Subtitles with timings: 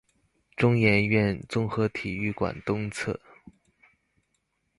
[0.57, 3.19] 中研院綜合體育館東側